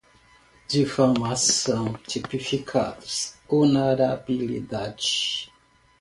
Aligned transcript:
difamação, 0.67 1.93
tipificados, 2.07 3.35
honorabilidade 3.47 5.51